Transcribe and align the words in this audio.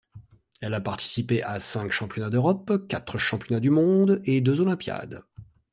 Elle 0.61 0.73
a 0.73 0.81
participé 0.81 1.43
à 1.43 1.59
cinq 1.59 1.91
championnats 1.91 2.31
d'Europe, 2.31 2.87
quatre 2.87 3.19
championnats 3.19 3.59
du 3.59 3.69
monde 3.69 4.19
et 4.25 4.41
deux 4.41 4.59
olympiades. 4.59 5.23